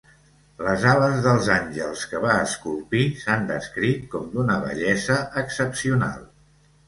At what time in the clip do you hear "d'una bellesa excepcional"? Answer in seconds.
4.33-6.25